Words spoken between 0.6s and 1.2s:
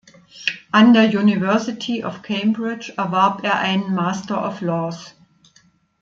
An der